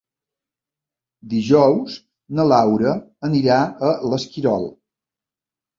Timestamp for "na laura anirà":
2.41-3.61